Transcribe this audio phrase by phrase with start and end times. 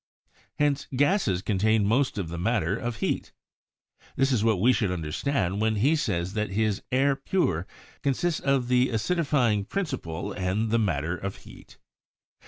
[0.57, 3.33] Hence, gases contain most of the matter of heat.
[4.15, 7.67] This is what we should understand when he says that his 'air pur'
[8.01, 11.77] consists of the acidifying principle and the matter of heat.